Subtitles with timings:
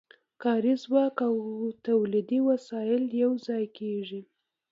[0.43, 1.35] کاري ځواک او
[1.87, 4.21] تولیدي وسایل یوځای کېږي